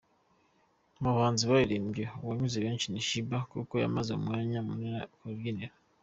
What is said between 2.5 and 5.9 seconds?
benshi ni Sheebah kuko yamaze umwanya munini ku rubyiniro.